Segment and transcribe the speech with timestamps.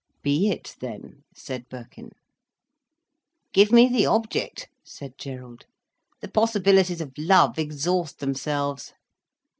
[0.23, 2.09] "Be it then," said Birkin.
[3.53, 5.67] "Give me the object," said Gerald.
[6.21, 8.93] "The possibilities of love exhaust themselves."